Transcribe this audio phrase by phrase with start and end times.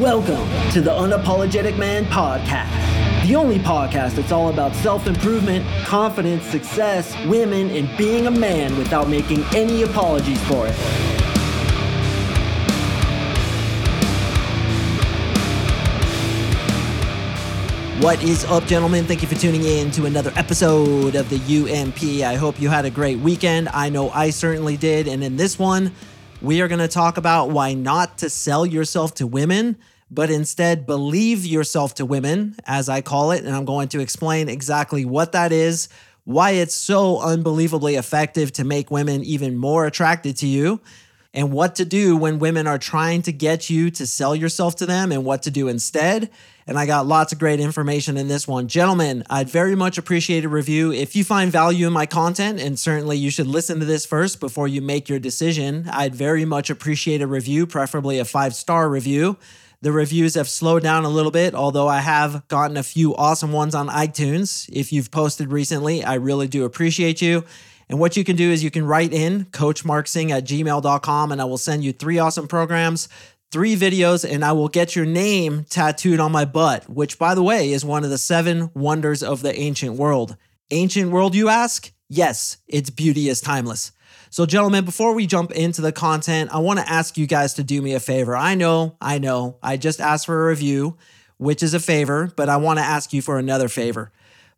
[0.00, 6.44] Welcome to the Unapologetic Man Podcast, the only podcast that's all about self improvement, confidence,
[6.44, 10.74] success, women, and being a man without making any apologies for it.
[18.04, 19.06] What is up, gentlemen?
[19.06, 22.22] Thank you for tuning in to another episode of the UMP.
[22.22, 23.70] I hope you had a great weekend.
[23.70, 25.08] I know I certainly did.
[25.08, 25.92] And in this one,
[26.42, 29.76] we are going to talk about why not to sell yourself to women,
[30.10, 33.44] but instead believe yourself to women, as I call it.
[33.44, 35.88] And I'm going to explain exactly what that is,
[36.24, 40.80] why it's so unbelievably effective to make women even more attracted to you,
[41.34, 44.86] and what to do when women are trying to get you to sell yourself to
[44.86, 46.30] them and what to do instead.
[46.66, 48.66] And I got lots of great information in this one.
[48.66, 50.92] Gentlemen, I'd very much appreciate a review.
[50.92, 54.40] If you find value in my content, and certainly you should listen to this first
[54.40, 58.88] before you make your decision, I'd very much appreciate a review, preferably a five star
[58.88, 59.38] review.
[59.82, 63.52] The reviews have slowed down a little bit, although I have gotten a few awesome
[63.52, 64.68] ones on iTunes.
[64.72, 67.44] If you've posted recently, I really do appreciate you.
[67.88, 71.44] And what you can do is you can write in coachmarksing at gmail.com and I
[71.44, 73.08] will send you three awesome programs,
[73.52, 77.42] three videos, and I will get your name tattooed on my butt, which, by the
[77.42, 80.36] way, is one of the seven wonders of the ancient world.
[80.70, 81.92] Ancient world, you ask?
[82.08, 83.92] Yes, its beauty is timeless.
[84.30, 87.64] So, gentlemen, before we jump into the content, I want to ask you guys to
[87.64, 88.36] do me a favor.
[88.36, 90.96] I know, I know, I just asked for a review,
[91.38, 94.10] which is a favor, but I want to ask you for another favor.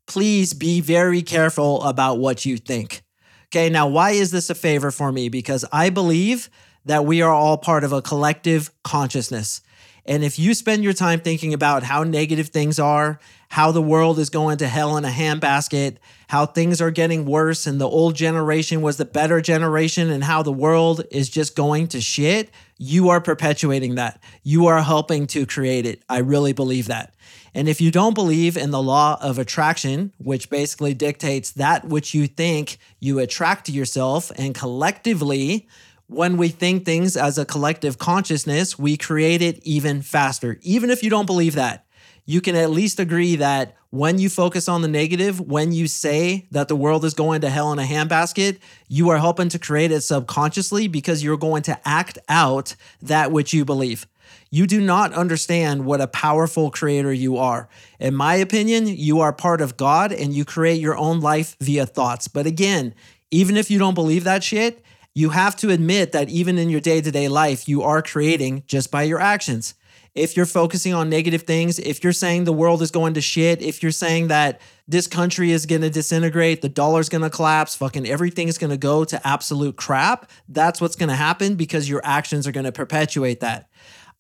[0.07, 3.03] Please be very careful about what you think.
[3.51, 5.31] Okay, now why is this a favor for me?
[5.31, 6.51] Because I believe
[6.85, 9.63] that we are all part of a collective consciousness.
[10.05, 13.19] And if you spend your time thinking about how negative things are,
[13.51, 15.97] how the world is going to hell in a handbasket,
[16.29, 20.43] how things are getting worse, and the old generation was the better generation, and how
[20.43, 24.23] the world is just going to shit, you are perpetuating that.
[24.43, 26.03] You are helping to create it.
[26.09, 27.15] I really believe that.
[27.55, 32.15] And if you don't believe in the law of attraction, which basically dictates that which
[32.15, 35.67] you think you attract to yourself, and collectively,
[36.09, 40.59] when we think things as a collective consciousness, we create it even faster.
[40.63, 41.87] Even if you don't believe that,
[42.25, 46.47] you can at least agree that when you focus on the negative, when you say
[46.51, 49.91] that the world is going to hell in a handbasket, you are helping to create
[49.91, 54.07] it subconsciously because you're going to act out that which you believe.
[54.51, 57.69] You do not understand what a powerful creator you are.
[57.99, 61.87] In my opinion, you are part of God and you create your own life via
[61.87, 62.29] thoughts.
[62.29, 62.95] But again,
[63.31, 64.85] even if you don't believe that shit,
[65.15, 68.63] you have to admit that even in your day to day life, you are creating
[68.67, 69.75] just by your actions.
[70.15, 73.63] If you're focusing on negative things, if you're saying the world is going to shit,
[73.63, 77.77] if you're saying that this country is going to disintegrate, the dollar's going to collapse,
[77.77, 81.89] fucking everything is going to go to absolute crap, that's what's going to happen because
[81.89, 83.68] your actions are going to perpetuate that.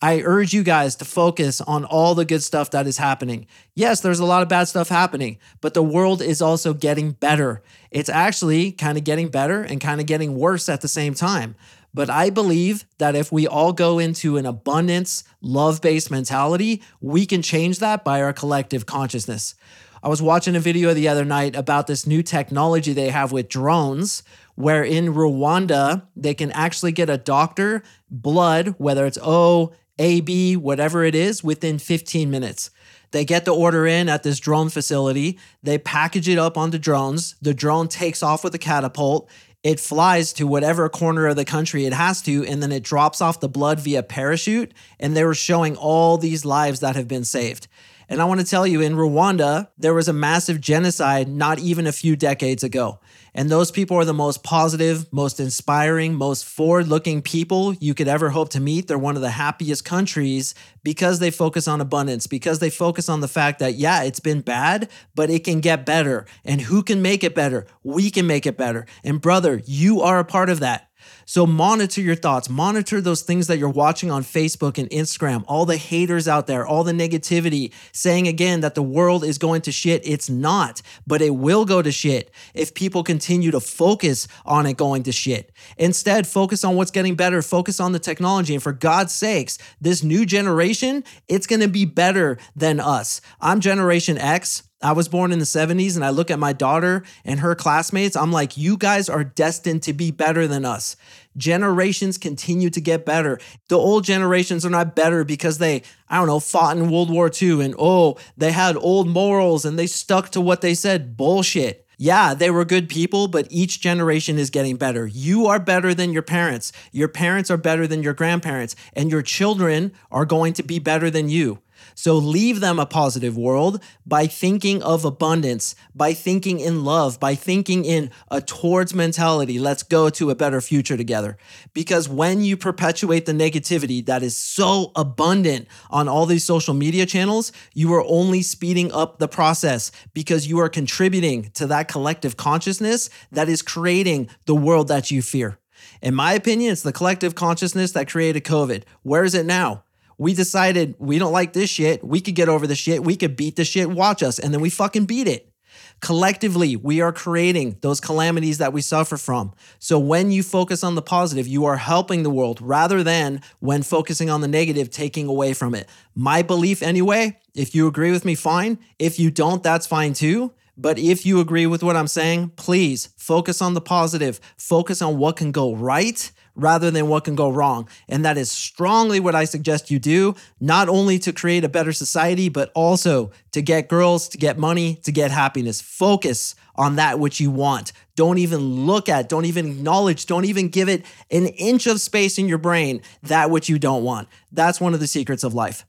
[0.00, 3.48] I urge you guys to focus on all the good stuff that is happening.
[3.74, 7.62] Yes, there's a lot of bad stuff happening, but the world is also getting better.
[7.90, 11.56] It's actually kind of getting better and kind of getting worse at the same time.
[11.92, 17.26] But I believe that if we all go into an abundance, love based mentality, we
[17.26, 19.56] can change that by our collective consciousness.
[20.00, 23.48] I was watching a video the other night about this new technology they have with
[23.48, 24.22] drones,
[24.54, 31.04] where in Rwanda, they can actually get a doctor blood, whether it's O, AB, whatever
[31.04, 32.70] it is, within 15 minutes.
[33.10, 35.38] They get the order in at this drone facility.
[35.62, 37.36] They package it up onto drones.
[37.40, 39.30] The drone takes off with a catapult.
[39.64, 43.20] It flies to whatever corner of the country it has to, and then it drops
[43.20, 44.72] off the blood via parachute.
[45.00, 47.66] And they were showing all these lives that have been saved.
[48.08, 51.86] And I want to tell you, in Rwanda, there was a massive genocide not even
[51.86, 53.00] a few decades ago.
[53.34, 58.08] And those people are the most positive, most inspiring, most forward looking people you could
[58.08, 58.88] ever hope to meet.
[58.88, 63.20] They're one of the happiest countries because they focus on abundance, because they focus on
[63.20, 66.26] the fact that, yeah, it's been bad, but it can get better.
[66.44, 67.66] And who can make it better?
[67.84, 68.86] We can make it better.
[69.04, 70.87] And brother, you are a part of that.
[71.24, 75.66] So monitor your thoughts, monitor those things that you're watching on Facebook and Instagram, all
[75.66, 79.72] the haters out there, all the negativity, saying again that the world is going to
[79.72, 80.00] shit.
[80.04, 84.76] It's not, but it will go to shit if people continue to focus on it
[84.76, 85.52] going to shit.
[85.76, 88.54] Instead, focus on what's getting better, focus on the technology.
[88.54, 93.20] And for God's sakes, this new generation, it's going to be better than us.
[93.40, 94.62] I'm Generation X.
[94.80, 98.14] I was born in the 70s and I look at my daughter and her classmates.
[98.14, 100.94] I'm like, you guys are destined to be better than us.
[101.36, 103.40] Generations continue to get better.
[103.68, 107.30] The old generations are not better because they, I don't know, fought in World War
[107.30, 111.16] II and oh, they had old morals and they stuck to what they said.
[111.16, 111.84] Bullshit.
[112.00, 115.08] Yeah, they were good people, but each generation is getting better.
[115.08, 116.70] You are better than your parents.
[116.92, 121.10] Your parents are better than your grandparents, and your children are going to be better
[121.10, 121.58] than you.
[121.94, 127.34] So leave them a positive world by thinking of abundance, by thinking in love, by
[127.34, 129.58] thinking in a towards mentality.
[129.58, 131.36] Let's go to a better future together.
[131.74, 137.06] Because when you perpetuate the negativity that is so abundant on all these social media
[137.06, 142.36] channels, you are only speeding up the process because you are contributing to that collective
[142.36, 145.58] consciousness that is creating the world that you fear.
[146.02, 148.84] In my opinion, it's the collective consciousness that created COVID.
[149.02, 149.84] Where is it now?
[150.18, 152.04] We decided we don't like this shit.
[152.04, 153.04] We could get over the shit.
[153.04, 153.88] We could beat the shit.
[153.88, 154.38] Watch us.
[154.38, 155.52] And then we fucking beat it.
[156.00, 159.52] Collectively, we are creating those calamities that we suffer from.
[159.78, 163.82] So when you focus on the positive, you are helping the world rather than when
[163.82, 165.88] focusing on the negative, taking away from it.
[166.14, 168.78] My belief, anyway, if you agree with me, fine.
[168.98, 170.52] If you don't, that's fine too.
[170.76, 175.18] But if you agree with what I'm saying, please focus on the positive, focus on
[175.18, 177.88] what can go right rather than what can go wrong.
[178.08, 181.92] And that is strongly what I suggest you do, not only to create a better
[181.92, 185.80] society, but also to get girls, to get money, to get happiness.
[185.80, 187.92] Focus on that which you want.
[188.16, 192.38] Don't even look at, don't even acknowledge, don't even give it an inch of space
[192.38, 194.28] in your brain that which you don't want.
[194.52, 195.86] That's one of the secrets of life.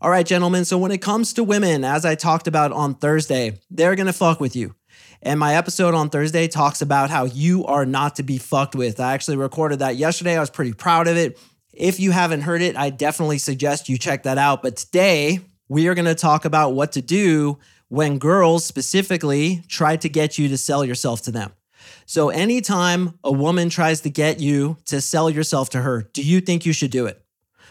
[0.00, 0.64] All right, gentlemen.
[0.64, 4.12] So when it comes to women, as I talked about on Thursday, they're going to
[4.12, 4.74] fuck with you.
[5.24, 9.00] And my episode on Thursday talks about how you are not to be fucked with.
[9.00, 10.36] I actually recorded that yesterday.
[10.36, 11.40] I was pretty proud of it.
[11.72, 14.62] If you haven't heard it, I definitely suggest you check that out.
[14.62, 19.96] But today, we are going to talk about what to do when girls specifically try
[19.96, 21.52] to get you to sell yourself to them.
[22.04, 26.42] So, anytime a woman tries to get you to sell yourself to her, do you
[26.42, 27.24] think you should do it?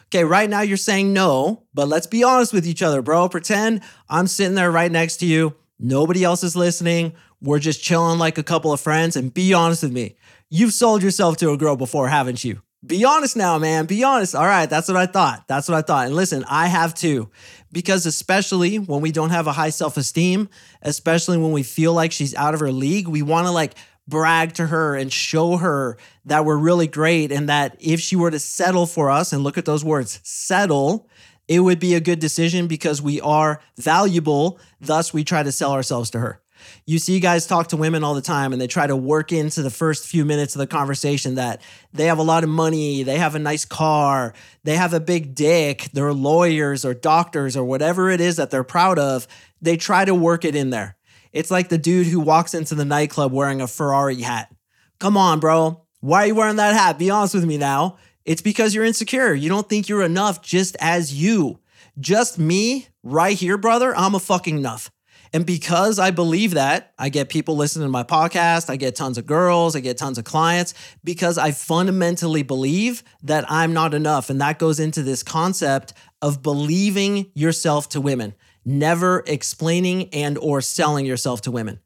[0.08, 3.30] Okay, right now you're saying no, but let's be honest with each other, bro.
[3.30, 5.56] Pretend I'm sitting there right next to you.
[5.80, 7.14] Nobody else is listening.
[7.44, 9.16] We're just chilling like a couple of friends.
[9.18, 10.16] And be honest with me,
[10.50, 12.62] you've sold yourself to a girl before, haven't you?
[12.86, 13.86] Be honest now, man.
[13.86, 14.34] Be honest.
[14.34, 15.48] All right, that's what I thought.
[15.48, 16.08] That's what I thought.
[16.08, 17.30] And listen, I have too.
[17.72, 20.50] Because especially when we don't have a high self esteem,
[20.82, 23.76] especially when we feel like she's out of her league, we want to like
[24.08, 28.32] brag to her and show her that we're really great and that if she were
[28.32, 31.10] to settle for us, and look at those words, settle,
[31.48, 34.60] it would be a good decision because we are valuable.
[34.80, 36.43] Thus, we try to sell ourselves to her.
[36.86, 39.62] You see guys talk to women all the time and they try to work into
[39.62, 41.62] the first few minutes of the conversation that
[41.94, 44.34] they have a lot of money, they have a nice car,
[44.64, 48.64] they have a big dick, they're lawyers or doctors or whatever it is that they're
[48.64, 49.28] proud of.
[49.62, 50.98] They try to work it in there.
[51.32, 54.54] It's like the dude who walks into the nightclub wearing a Ferrari hat.
[55.00, 55.84] Come on, bro.
[56.00, 57.00] Why are you wearing that hat?
[57.00, 57.98] Be honest with me now.
[58.26, 59.34] It's because you're insecure.
[59.34, 61.60] You don't think you're enough just as you.
[62.00, 63.96] Just me right here, brother.
[63.96, 64.92] I'm a fucking enough.
[65.34, 69.18] And because I believe that, I get people listening to my podcast, I get tons
[69.18, 74.30] of girls, I get tons of clients because I fundamentally believe that I'm not enough.
[74.30, 80.62] And that goes into this concept of believing yourself to women, never explaining and or
[80.62, 81.80] selling yourself to women.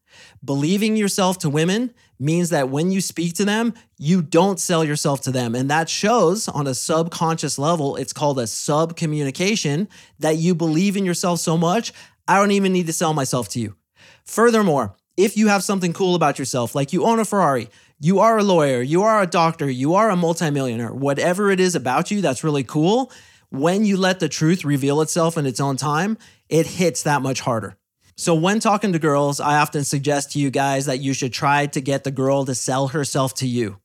[0.43, 5.21] Believing yourself to women means that when you speak to them, you don't sell yourself
[5.21, 5.55] to them.
[5.55, 9.87] And that shows on a subconscious level, it's called a sub communication
[10.19, 11.93] that you believe in yourself so much.
[12.27, 13.75] I don't even need to sell myself to you.
[14.25, 17.69] Furthermore, if you have something cool about yourself, like you own a Ferrari,
[17.99, 21.73] you are a lawyer, you are a doctor, you are a multimillionaire, whatever it is
[21.73, 23.11] about you that's really cool,
[23.49, 26.17] when you let the truth reveal itself in its own time,
[26.49, 27.77] it hits that much harder.
[28.15, 31.67] So, when talking to girls, I often suggest to you guys that you should try
[31.67, 33.77] to get the girl to sell herself to you.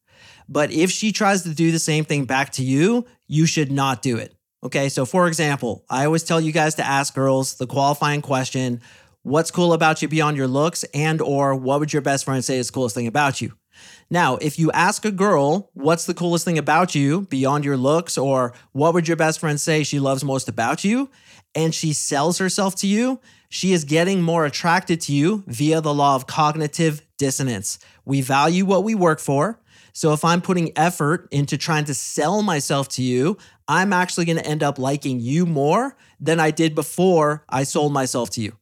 [0.49, 4.03] But if she tries to do the same thing back to you, you should not
[4.03, 4.35] do it.
[4.65, 8.81] Okay, so for example, I always tell you guys to ask girls the qualifying question,
[9.23, 12.59] what's cool about you beyond your looks and or what would your best friend say
[12.59, 13.55] is the coolest thing about you?
[14.09, 18.17] Now, if you ask a girl what's the coolest thing about you beyond your looks
[18.17, 21.11] or what would your best friend say she loves most about you
[21.55, 25.93] and she sells herself to you, she is getting more attracted to you via the
[25.93, 27.79] law of cognitive dissonance.
[28.05, 29.59] We value what we work for.
[29.93, 33.37] So if I'm putting effort into trying to sell myself to you,
[33.69, 37.93] I'm actually going to end up liking you more than I did before I sold
[37.93, 38.57] myself to you.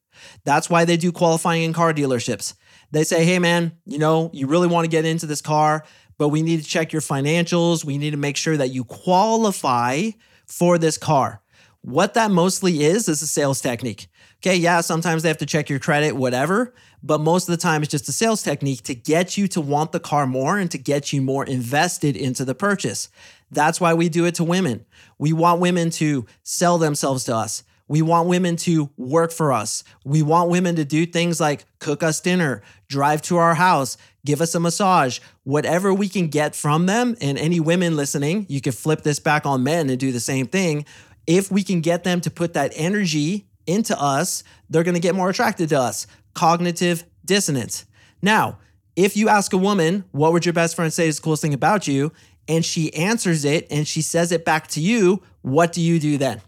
[0.45, 2.55] That's why they do qualifying in car dealerships.
[2.91, 5.85] They say, hey, man, you know, you really want to get into this car,
[6.19, 7.85] but we need to check your financials.
[7.85, 10.11] We need to make sure that you qualify
[10.47, 11.41] for this car.
[11.83, 14.09] What that mostly is, is a sales technique.
[14.39, 17.83] Okay, yeah, sometimes they have to check your credit, whatever, but most of the time
[17.83, 20.79] it's just a sales technique to get you to want the car more and to
[20.79, 23.09] get you more invested into the purchase.
[23.51, 24.85] That's why we do it to women.
[25.19, 27.65] We want women to sell themselves to us.
[27.89, 29.83] We want women to work for us.
[30.05, 34.41] We want women to do things like cook us dinner, drive to our house, give
[34.41, 37.17] us a massage, whatever we can get from them.
[37.21, 40.47] And any women listening, you can flip this back on men and do the same
[40.47, 40.85] thing.
[41.27, 45.15] If we can get them to put that energy into us, they're going to get
[45.15, 46.07] more attracted to us.
[46.35, 47.87] Cognitive dissonance.
[48.23, 48.59] Now,
[48.97, 51.55] if you ask a woman, what would your best friend say is the coolest thing
[51.55, 52.13] about you?
[52.49, 56.19] And she answers it and she says it back to you, what do you do
[56.19, 56.43] then?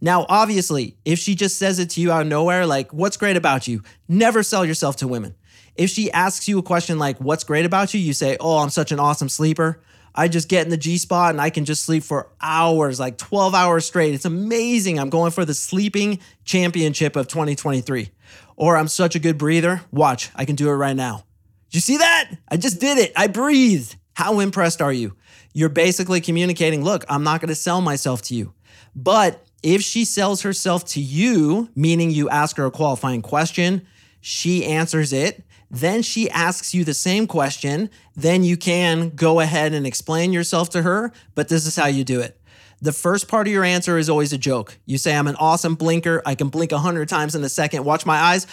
[0.00, 3.36] Now, obviously, if she just says it to you out of nowhere, like, what's great
[3.36, 3.82] about you?
[4.08, 5.34] Never sell yourself to women.
[5.76, 8.00] If she asks you a question like, what's great about you?
[8.00, 9.80] You say, oh, I'm such an awesome sleeper.
[10.14, 13.18] I just get in the G spot and I can just sleep for hours, like
[13.18, 14.14] 12 hours straight.
[14.14, 14.98] It's amazing.
[14.98, 18.10] I'm going for the sleeping championship of 2023.
[18.56, 19.82] Or I'm such a good breather.
[19.90, 21.24] Watch, I can do it right now.
[21.70, 22.30] Did you see that?
[22.48, 23.12] I just did it.
[23.16, 23.96] I breathed.
[24.14, 25.16] How impressed are you?
[25.54, 28.52] You're basically communicating, look, I'm not going to sell myself to you.
[28.94, 33.86] But if she sells herself to you, meaning you ask her a qualifying question,
[34.22, 39.74] she answers it, then she asks you the same question, then you can go ahead
[39.74, 42.38] and explain yourself to her, but this is how you do it.
[42.80, 44.78] The first part of your answer is always a joke.
[44.86, 46.22] You say, I'm an awesome blinker.
[46.24, 47.84] I can blink 100 times in a second.
[47.84, 48.46] Watch my eyes.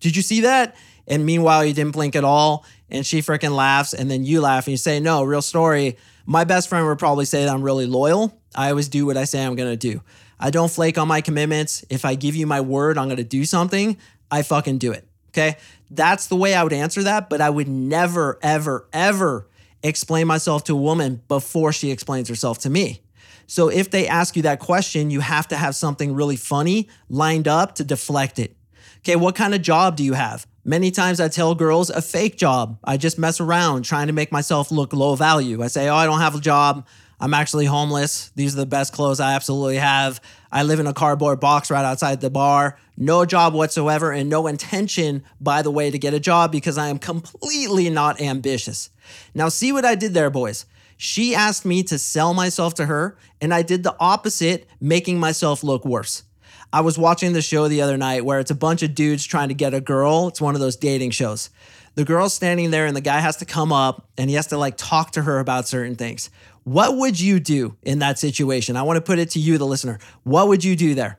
[0.00, 0.76] Did you see that?
[1.06, 2.64] And meanwhile, you didn't blink at all.
[2.90, 3.94] And she freaking laughs.
[3.94, 5.96] And then you laugh and you say, No, real story.
[6.26, 8.38] My best friend would probably say that I'm really loyal.
[8.54, 10.02] I always do what I say I'm going to do.
[10.38, 11.84] I don't flake on my commitments.
[11.88, 13.96] If I give you my word, I'm going to do something.
[14.32, 15.06] I fucking do it.
[15.28, 15.56] Okay.
[15.90, 17.28] That's the way I would answer that.
[17.30, 19.48] But I would never, ever, ever
[19.82, 23.02] explain myself to a woman before she explains herself to me.
[23.46, 27.46] So if they ask you that question, you have to have something really funny lined
[27.46, 28.56] up to deflect it.
[28.98, 29.16] Okay.
[29.16, 30.46] What kind of job do you have?
[30.64, 32.78] Many times I tell girls a fake job.
[32.84, 35.62] I just mess around trying to make myself look low value.
[35.62, 36.86] I say, Oh, I don't have a job.
[37.22, 38.32] I'm actually homeless.
[38.34, 40.20] These are the best clothes I absolutely have.
[40.50, 42.76] I live in a cardboard box right outside the bar.
[42.96, 46.88] No job whatsoever, and no intention, by the way, to get a job because I
[46.88, 48.90] am completely not ambitious.
[49.36, 50.66] Now, see what I did there, boys.
[50.96, 55.62] She asked me to sell myself to her, and I did the opposite, making myself
[55.62, 56.24] look worse.
[56.72, 59.48] I was watching the show the other night where it's a bunch of dudes trying
[59.48, 60.26] to get a girl.
[60.26, 61.50] It's one of those dating shows.
[61.94, 64.56] The girl's standing there and the guy has to come up and he has to
[64.56, 66.30] like talk to her about certain things.
[66.64, 68.76] What would you do in that situation?
[68.76, 69.98] I want to put it to you, the listener.
[70.22, 71.18] What would you do there?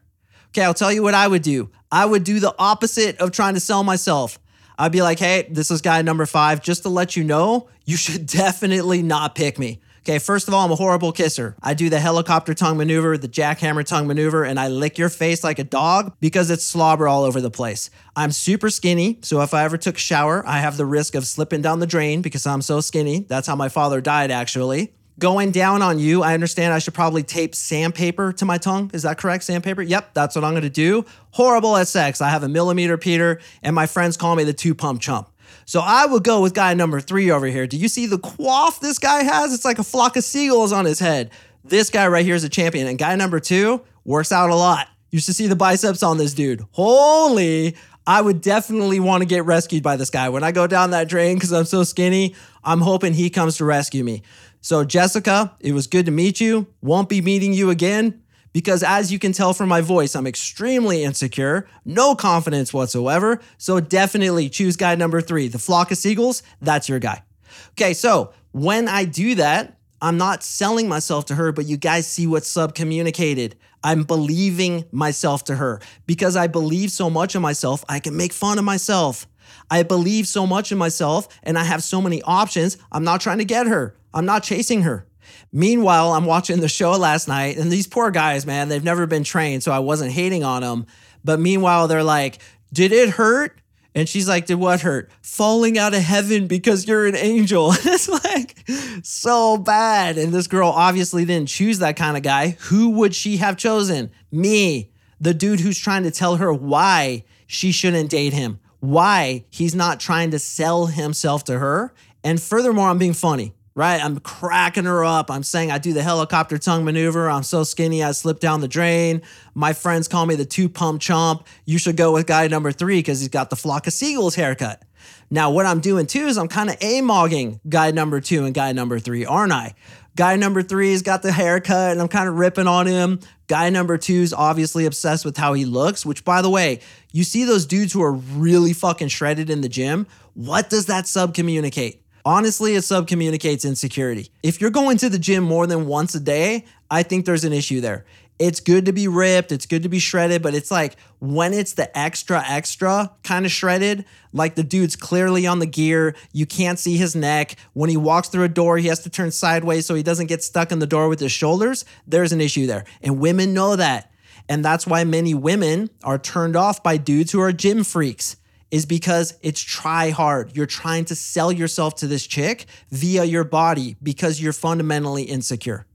[0.50, 1.70] Okay, I'll tell you what I would do.
[1.92, 4.40] I would do the opposite of trying to sell myself.
[4.78, 6.62] I'd be like, hey, this is guy number five.
[6.62, 9.82] Just to let you know, you should definitely not pick me.
[10.00, 11.56] Okay, first of all, I'm a horrible kisser.
[11.64, 15.46] I do the helicopter tongue maneuver, the jackhammer tongue maneuver, and I lick your face
[15.46, 17.90] like a dog because it's slobber all over the place.
[18.14, 21.26] I'm super skinny, so if I ever took a shower, I have the risk of
[21.26, 23.26] slipping down the drain because I'm so skinny.
[23.30, 26.24] That's how my father died, actually going down on you.
[26.24, 28.92] I understand I should probably tape sandpaper to my tongue.
[28.94, 29.44] Is that correct?
[29.44, 29.82] Sandpaper?
[29.82, 31.06] Yep, that's what I'm gonna do.
[31.32, 32.22] Horrible at sex.
[32.22, 35.30] I have a millimeter Peter, and my friends call me the two pump chump.
[35.66, 37.68] So I would go with guy number three over here.
[37.68, 39.54] Do you see the quaff this guy has?
[39.54, 41.32] It's like a flock of seagulls on his head.
[41.64, 42.88] This guy right here is a champion.
[42.88, 44.88] And guy number two works out a lot.
[45.12, 46.66] Used to see the biceps on this dude.
[46.72, 50.30] Holy, I would definitely want to get rescued by this guy.
[50.30, 53.66] When I go down that drain because I'm so skinny, I'm hoping he comes to
[53.66, 54.24] rescue me.
[54.62, 56.68] So, Jessica, it was good to meet you.
[56.82, 58.22] Won't be meeting you again
[58.54, 63.42] because as you can tell from my voice, I'm extremely insecure, no confidence whatsoever.
[63.58, 66.44] So definitely choose guy number three, the flock of seagulls.
[66.62, 67.24] That's your guy.
[67.72, 72.06] Okay, so when I do that, I'm not selling myself to her, but you guys
[72.06, 73.56] see what's sub communicated.
[73.86, 78.34] I'm believing myself to her because I believe so much in myself, I can make
[78.34, 79.26] fun of myself.
[79.72, 82.78] I believe so much in myself and I have so many options.
[82.92, 85.08] I'm not trying to get her, I'm not chasing her.
[85.54, 89.24] Meanwhile, I'm watching the show last night, and these poor guys, man, they've never been
[89.24, 90.86] trained, so I wasn't hating on them.
[91.24, 92.40] But meanwhile, they're like,
[92.74, 93.58] Did it hurt?
[93.96, 95.12] And she's like, Did what hurt?
[95.22, 97.72] Falling out of heaven because you're an angel.
[97.74, 98.58] it's like
[99.04, 100.18] so bad.
[100.18, 102.58] And this girl obviously didn't choose that kind of guy.
[102.62, 104.12] Who would she have chosen?
[104.32, 109.76] Me, the dude who's trying to tell her why she shouldn't date him, why he's
[109.76, 111.94] not trying to sell himself to her.
[112.24, 114.04] And furthermore, I'm being funny right?
[114.04, 115.32] I'm cracking her up.
[115.32, 117.30] I'm saying I do the helicopter tongue maneuver.
[117.30, 119.22] I'm so skinny, I slip down the drain.
[119.56, 121.46] My friends call me the two pump chomp.
[121.66, 124.84] You should go with guy number three because he's got the flock of seagulls haircut.
[125.30, 128.72] Now, what I'm doing too is I'm kind of a-mogging guy number two and guy
[128.72, 129.74] number three, aren't I?
[130.16, 133.20] Guy number three's got the haircut and I'm kind of ripping on him.
[133.48, 137.46] Guy number two's obviously obsessed with how he looks, which, by the way, you see
[137.46, 140.06] those dudes who are really fucking shredded in the gym.
[140.36, 142.03] What does that sub communicate?
[142.26, 144.30] Honestly, it subcommunicates insecurity.
[144.44, 147.52] If you're going to the gym more than once a day, I think there's an
[147.52, 148.06] issue there.
[148.40, 151.74] It's good to be ripped, it's good to be shredded, but it's like when it's
[151.74, 156.80] the extra, extra kind of shredded, like the dude's clearly on the gear, you can't
[156.80, 157.58] see his neck.
[157.74, 160.44] When he walks through a door, he has to turn sideways so he doesn't get
[160.44, 161.86] stuck in the door with his shoulders.
[162.08, 162.86] There's an issue there.
[163.02, 164.12] And women know that.
[164.50, 168.38] And that's why many women are turned off by dudes who are gym freaks
[168.74, 170.58] is because it's try hard.
[170.58, 175.86] You're trying to sell yourself to this chick via your body because you're fundamentally insecure.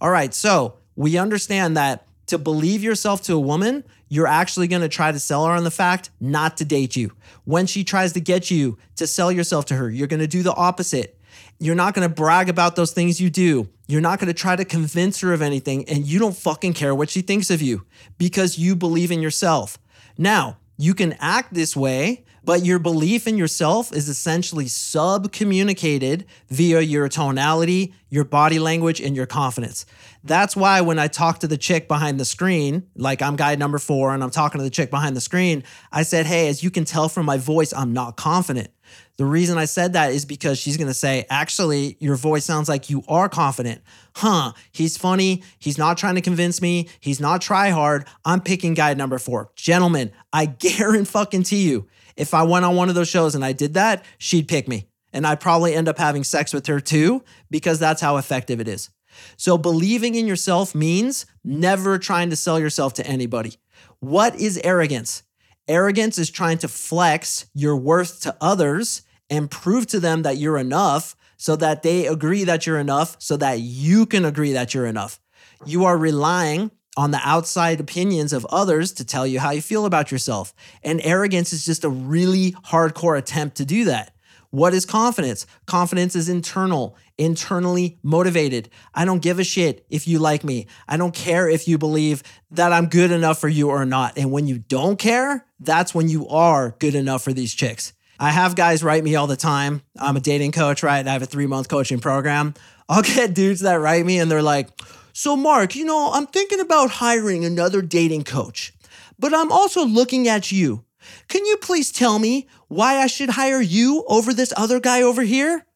[0.00, 4.82] All right, so we understand that to believe yourself to a woman, you're actually going
[4.82, 7.10] to try to sell her on the fact not to date you.
[7.42, 10.44] When she tries to get you to sell yourself to her, you're going to do
[10.44, 11.18] the opposite.
[11.58, 13.68] You're not going to brag about those things you do.
[13.88, 16.94] You're not going to try to convince her of anything, and you don't fucking care
[16.94, 17.84] what she thinks of you
[18.16, 19.76] because you believe in yourself.
[20.16, 26.26] Now, you can act this way, but your belief in yourself is essentially sub communicated
[26.48, 29.86] via your tonality, your body language, and your confidence.
[30.24, 33.78] That's why when I talk to the chick behind the screen, like I'm guy number
[33.78, 35.62] four and I'm talking to the chick behind the screen,
[35.92, 38.70] I said, Hey, as you can tell from my voice, I'm not confident.
[39.16, 42.68] The reason I said that is because she's going to say, actually, your voice sounds
[42.68, 43.82] like you are confident.
[44.16, 45.42] Huh, he's funny.
[45.58, 46.88] He's not trying to convince me.
[47.00, 48.06] He's not try hard.
[48.24, 49.50] I'm picking guide number four.
[49.54, 53.74] Gentlemen, I guarantee you, if I went on one of those shows and I did
[53.74, 54.88] that, she'd pick me.
[55.12, 58.68] And I'd probably end up having sex with her too, because that's how effective it
[58.68, 58.90] is.
[59.36, 63.56] So believing in yourself means never trying to sell yourself to anybody.
[64.00, 65.22] What is arrogance?
[65.68, 70.58] Arrogance is trying to flex your worth to others and prove to them that you're
[70.58, 74.86] enough so that they agree that you're enough so that you can agree that you're
[74.86, 75.20] enough.
[75.64, 79.86] You are relying on the outside opinions of others to tell you how you feel
[79.86, 80.52] about yourself.
[80.82, 84.14] And arrogance is just a really hardcore attempt to do that.
[84.50, 85.46] What is confidence?
[85.64, 88.68] Confidence is internal, internally motivated.
[88.94, 90.66] I don't give a shit if you like me.
[90.88, 94.18] I don't care if you believe that I'm good enough for you or not.
[94.18, 97.92] And when you don't care, that's when you are good enough for these chicks.
[98.18, 99.82] I have guys write me all the time.
[99.98, 101.06] I'm a dating coach, right?
[101.06, 102.54] I have a three month coaching program.
[102.88, 104.68] I'll get dudes that write me and they're like,
[105.12, 108.72] So, Mark, you know, I'm thinking about hiring another dating coach,
[109.18, 110.84] but I'm also looking at you.
[111.28, 115.22] Can you please tell me why I should hire you over this other guy over
[115.22, 115.66] here?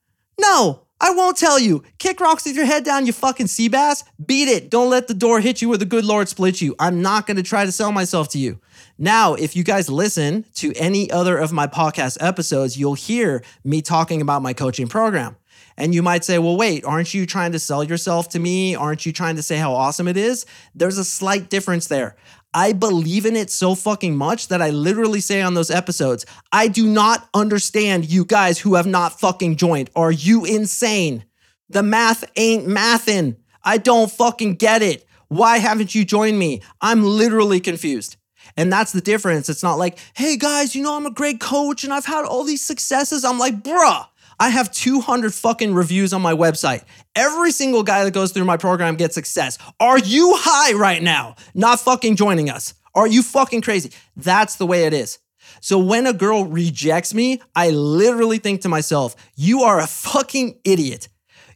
[0.40, 1.82] No, I won't tell you.
[1.98, 4.02] Kick rocks with your head down, you fucking sea bass.
[4.24, 4.70] Beat it.
[4.70, 6.74] Don't let the door hit you or the good Lord split you.
[6.78, 8.60] I'm not going to try to sell myself to you.
[8.98, 13.82] Now, if you guys listen to any other of my podcast episodes, you'll hear me
[13.82, 15.36] talking about my coaching program.
[15.76, 18.74] And you might say, well, wait, aren't you trying to sell yourself to me?
[18.74, 20.46] Aren't you trying to say how awesome it is?
[20.74, 22.16] There's a slight difference there.
[22.56, 26.68] I believe in it so fucking much that I literally say on those episodes, I
[26.68, 29.90] do not understand you guys who have not fucking joined.
[29.94, 31.26] Are you insane?
[31.68, 33.36] The math ain't mathin'.
[33.62, 35.04] I don't fucking get it.
[35.28, 36.62] Why haven't you joined me?
[36.80, 38.16] I'm literally confused.
[38.56, 39.50] And that's the difference.
[39.50, 42.42] It's not like, hey guys, you know, I'm a great coach and I've had all
[42.42, 43.22] these successes.
[43.22, 44.06] I'm like, bruh,
[44.38, 46.84] I have 200 fucking reviews on my website.
[47.14, 49.56] Every single guy that goes through my program gets success.
[49.80, 51.36] Are you high right now?
[51.54, 52.74] Not fucking joining us.
[52.94, 53.92] Are you fucking crazy?
[54.16, 55.18] That's the way it is.
[55.60, 60.58] So when a girl rejects me, I literally think to myself, you are a fucking
[60.64, 61.08] idiot.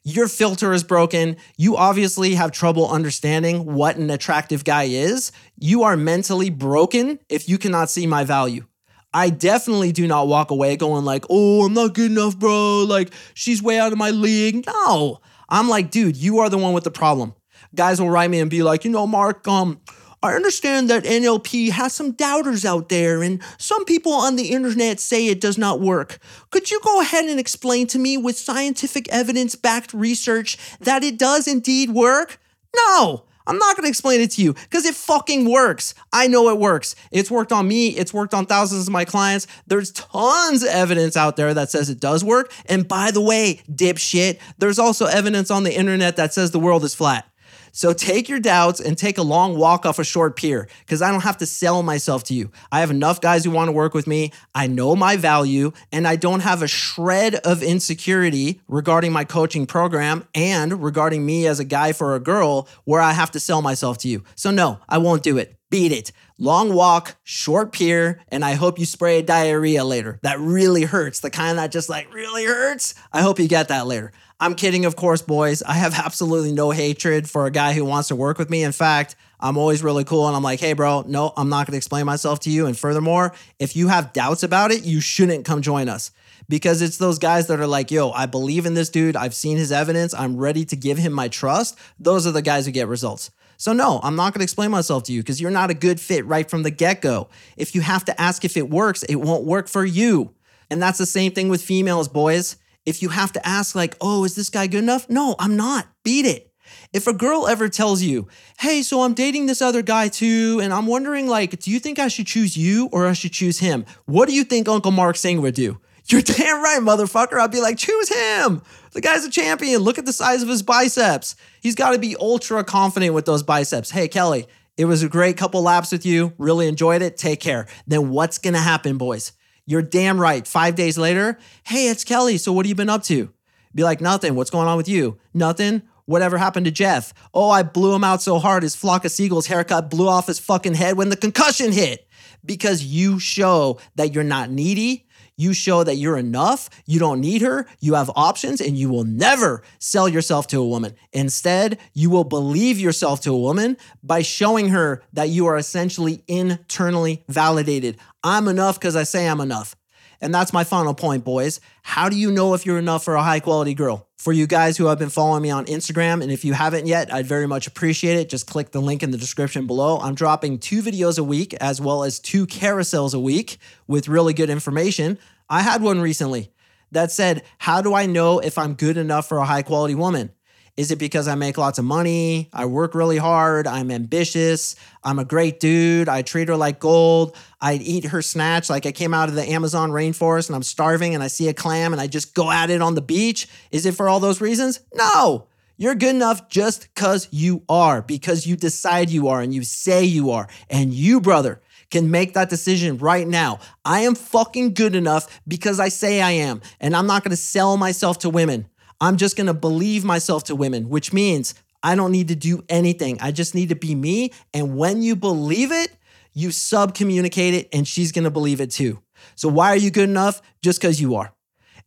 [0.02, 1.36] Your filter is broken.
[1.58, 5.30] You obviously have trouble understanding what an attractive guy is.
[5.58, 8.64] You are mentally broken if you cannot see my value.
[9.12, 12.84] I definitely do not walk away going like, "Oh, I'm not good enough, bro.
[12.84, 15.20] Like she's way out of my league." No.
[15.48, 17.34] I'm like, "Dude, you are the one with the problem."
[17.74, 19.80] Guys will write me and be like, "You know, Mark, um
[20.22, 25.00] I understand that NLP has some doubters out there, and some people on the internet
[25.00, 26.18] say it does not work.
[26.50, 31.18] Could you go ahead and explain to me with scientific evidence backed research that it
[31.18, 32.38] does indeed work?
[32.76, 35.94] No, I'm not going to explain it to you because it fucking works.
[36.12, 36.94] I know it works.
[37.10, 37.88] It's worked on me.
[37.88, 39.46] It's worked on thousands of my clients.
[39.66, 42.52] There's tons of evidence out there that says it does work.
[42.66, 46.84] And by the way, dipshit, there's also evidence on the internet that says the world
[46.84, 47.26] is flat.
[47.72, 51.10] So take your doubts and take a long walk off a short pier because I
[51.10, 52.50] don't have to sell myself to you.
[52.72, 54.32] I have enough guys who want to work with me.
[54.54, 59.66] I know my value and I don't have a shred of insecurity regarding my coaching
[59.66, 63.62] program and regarding me as a guy for a girl where I have to sell
[63.62, 64.24] myself to you.
[64.34, 65.59] So, no, I won't do it.
[65.70, 66.12] Beat it.
[66.36, 70.18] Long walk, short pier, and I hope you spray diarrhea later.
[70.22, 71.20] That really hurts.
[71.20, 72.94] The kind that just like really hurts.
[73.12, 74.12] I hope you get that later.
[74.40, 75.62] I'm kidding, of course, boys.
[75.62, 78.64] I have absolutely no hatred for a guy who wants to work with me.
[78.64, 81.72] In fact, I'm always really cool and I'm like, hey, bro, no, I'm not going
[81.72, 82.66] to explain myself to you.
[82.66, 86.10] And furthermore, if you have doubts about it, you shouldn't come join us
[86.48, 89.16] because it's those guys that are like, yo, I believe in this dude.
[89.16, 90.12] I've seen his evidence.
[90.14, 91.78] I'm ready to give him my trust.
[91.98, 93.30] Those are the guys who get results.
[93.60, 96.00] So, no, I'm not going to explain myself to you because you're not a good
[96.00, 97.28] fit right from the get go.
[97.58, 100.32] If you have to ask if it works, it won't work for you.
[100.70, 102.56] And that's the same thing with females, boys.
[102.86, 105.10] If you have to ask, like, oh, is this guy good enough?
[105.10, 105.88] No, I'm not.
[106.04, 106.54] Beat it.
[106.94, 108.28] If a girl ever tells you,
[108.60, 111.98] hey, so I'm dating this other guy too, and I'm wondering, like, do you think
[111.98, 113.84] I should choose you or I should choose him?
[114.06, 115.78] What do you think Uncle Mark Sing would do?
[116.10, 117.40] You're damn right, motherfucker.
[117.40, 118.62] I'd be like, choose him.
[118.92, 119.82] The guy's a champion.
[119.82, 121.36] Look at the size of his biceps.
[121.60, 123.90] He's got to be ultra confident with those biceps.
[123.90, 124.46] Hey, Kelly,
[124.76, 126.32] it was a great couple laps with you.
[126.38, 127.16] Really enjoyed it.
[127.16, 127.68] Take care.
[127.86, 129.32] Then what's going to happen, boys?
[129.66, 130.46] You're damn right.
[130.48, 132.38] Five days later, hey, it's Kelly.
[132.38, 133.32] So what have you been up to?
[133.72, 134.34] Be like, nothing.
[134.34, 135.18] What's going on with you?
[135.32, 135.82] Nothing.
[136.06, 137.14] Whatever happened to Jeff?
[137.32, 140.40] Oh, I blew him out so hard his flock of seagulls haircut blew off his
[140.40, 142.08] fucking head when the concussion hit.
[142.44, 145.06] Because you show that you're not needy,
[145.40, 149.04] you show that you're enough, you don't need her, you have options, and you will
[149.04, 150.94] never sell yourself to a woman.
[151.12, 156.22] Instead, you will believe yourself to a woman by showing her that you are essentially
[156.28, 157.96] internally validated.
[158.22, 159.74] I'm enough because I say I'm enough.
[160.20, 161.60] And that's my final point, boys.
[161.82, 164.06] How do you know if you're enough for a high quality girl?
[164.18, 167.12] For you guys who have been following me on Instagram, and if you haven't yet,
[167.12, 168.28] I'd very much appreciate it.
[168.28, 169.98] Just click the link in the description below.
[169.98, 173.56] I'm dropping two videos a week as well as two carousels a week
[173.86, 175.18] with really good information.
[175.48, 176.52] I had one recently
[176.92, 180.32] that said, How do I know if I'm good enough for a high quality woman?
[180.80, 182.48] Is it because I make lots of money?
[182.54, 183.66] I work really hard.
[183.66, 184.76] I'm ambitious.
[185.04, 186.08] I'm a great dude.
[186.08, 187.36] I treat her like gold.
[187.60, 191.14] I'd eat her snatch like I came out of the Amazon rainforest and I'm starving
[191.14, 193.46] and I see a clam and I just go at it on the beach.
[193.70, 194.80] Is it for all those reasons?
[194.94, 195.48] No.
[195.76, 200.02] You're good enough just because you are, because you decide you are and you say
[200.04, 200.48] you are.
[200.70, 203.58] And you, brother, can make that decision right now.
[203.84, 206.62] I am fucking good enough because I say I am.
[206.80, 208.66] And I'm not gonna sell myself to women.
[209.00, 212.62] I'm just going to believe myself to women, which means I don't need to do
[212.68, 213.18] anything.
[213.20, 214.32] I just need to be me.
[214.52, 215.96] And when you believe it,
[216.32, 219.00] you sub communicate it, and she's going to believe it too.
[219.34, 220.40] So, why are you good enough?
[220.62, 221.32] Just because you are.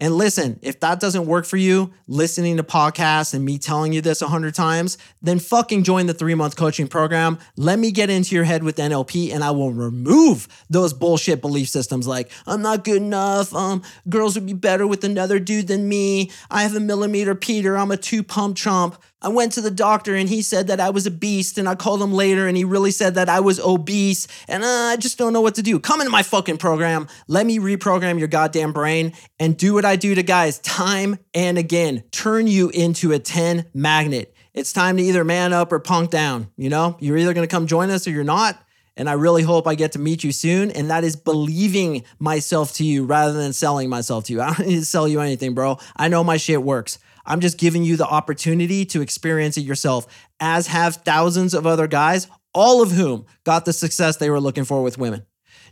[0.04, 4.02] And listen, if that doesn't work for you, listening to podcasts and me telling you
[4.02, 7.40] this a hundred times, then fucking join the three month coaching program.
[7.56, 11.70] Let me get into your head with NLP and I will remove those bullshit belief
[11.70, 13.56] systems like, I'm not good enough.
[13.56, 16.32] Um, girls would be better with another dude than me.
[16.52, 17.78] I have a millimeter Peter.
[17.78, 19.02] I'm a two pump chump.
[19.24, 21.76] I went to the doctor and he said that I was a beast, and I
[21.76, 25.18] called him later and he really said that I was obese, and uh, I just
[25.18, 25.80] don't know what to do.
[25.80, 27.08] Come into my fucking program.
[27.28, 31.58] Let me reprogram your goddamn brain and do what I do to guys time and
[31.58, 34.36] again turn you into a 10 magnet.
[34.54, 36.50] It's time to either man up or punk down.
[36.58, 38.60] You know, you're either gonna come join us or you're not.
[38.96, 40.70] And I really hope I get to meet you soon.
[40.70, 44.42] And that is believing myself to you rather than selling myself to you.
[44.44, 45.80] I don't need to sell you anything, bro.
[45.96, 47.00] I know my shit works.
[47.26, 50.08] I'm just giving you the opportunity to experience it yourself,
[50.40, 54.66] as have thousands of other guys, all of whom got the success they were looking
[54.66, 55.26] for with women.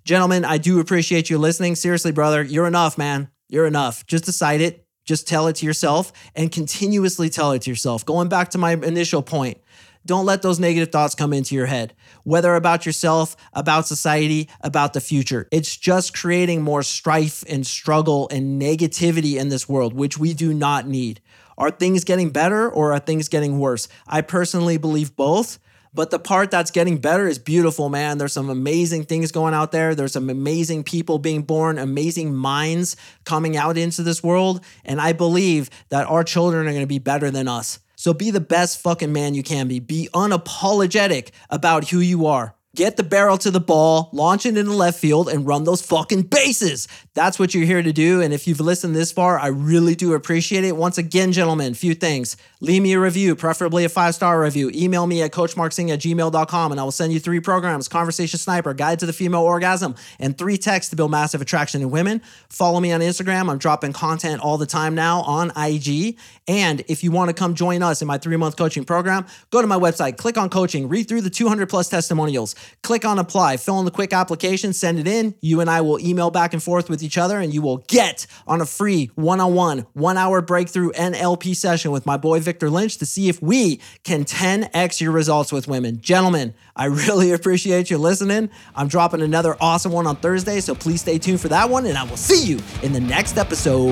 [0.04, 1.76] Gentlemen, I do appreciate you listening.
[1.76, 3.30] Seriously, brother, you're enough, man.
[3.50, 4.06] You're enough.
[4.08, 4.86] Just decide it.
[5.06, 8.06] Just tell it to yourself and continuously tell it to yourself.
[8.06, 9.58] Going back to my initial point,
[10.06, 14.94] don't let those negative thoughts come into your head, whether about yourself, about society, about
[14.94, 15.48] the future.
[15.52, 20.54] It's just creating more strife and struggle and negativity in this world, which we do
[20.54, 21.22] not need.
[21.62, 23.88] Are things getting better or are things getting worse?
[24.08, 25.60] I personally believe both.
[25.94, 28.18] But the part that's getting better is beautiful, man.
[28.18, 29.94] There's some amazing things going out there.
[29.94, 32.96] There's some amazing people being born, amazing minds
[33.26, 34.62] coming out into this world.
[34.86, 37.80] And I believe that our children are going to be better than us.
[37.96, 39.80] So be the best fucking man you can be.
[39.80, 42.56] Be unapologetic about who you are.
[42.74, 45.82] Get the barrel to the ball, launch it in the left field, and run those
[45.82, 46.88] fucking bases.
[47.14, 48.22] That's what you're here to do.
[48.22, 50.78] And if you've listened this far, I really do appreciate it.
[50.78, 52.38] Once again, gentlemen, few things.
[52.62, 54.72] Leave me a review, preferably a five star review.
[54.74, 58.74] Email me at coachmarksing at gmail.com, and I will send you three programs Conversation Sniper,
[58.74, 62.22] Guide to the Female Orgasm, and three texts to build massive attraction in women.
[62.48, 63.50] Follow me on Instagram.
[63.50, 66.18] I'm dropping content all the time now on IG.
[66.48, 69.60] And if you want to come join us in my three month coaching program, go
[69.60, 72.56] to my website, click on coaching, read through the 200 plus testimonials.
[72.84, 75.36] Click on apply, fill in the quick application, send it in.
[75.42, 78.28] You and I will email back and forth with each other, and you will get
[78.48, 82.70] on a free one on one, one hour breakthrough NLP session with my boy Victor
[82.70, 86.02] Lynch to see if we can 10x your results with women.
[86.02, 88.50] Gentlemen, I really appreciate you listening.
[88.76, 91.98] I'm dropping another awesome one on Thursday, so please stay tuned for that one, and
[91.98, 93.92] I will see you in the next episode.